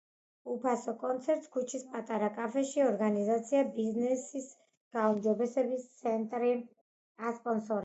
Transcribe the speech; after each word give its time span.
უფასო 0.51 0.93
კონცერტს 1.01 1.51
ქუჩის 1.55 1.83
პატარა 1.91 2.29
კაფეში 2.37 2.83
ორგანიზაცია 2.87 3.61
-„ბიზნესის 3.77 4.49
გაუმჯობესების 4.99 5.87
ცენტრი“- 6.03 6.53
ასპონსორებდა. 6.57 7.79